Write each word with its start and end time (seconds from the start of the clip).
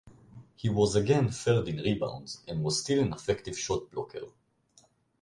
He 0.55 0.67
was 0.67 0.95
again 0.95 1.29
third 1.29 1.67
in 1.67 1.77
rebounds 1.77 2.41
and 2.47 2.63
was 2.63 2.81
still 2.81 3.03
an 3.03 3.13
effective 3.13 3.55
shot 3.55 3.91
blocker. 3.91 4.29